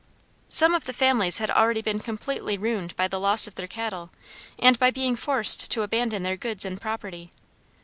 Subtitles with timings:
[0.49, 4.09] Some of the families had already been completely ruined by the loss of their cattle
[4.57, 7.31] and by being forced to abandon their goods and property.